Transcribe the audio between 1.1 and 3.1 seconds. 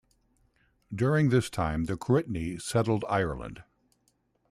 this time the Cruithne settled in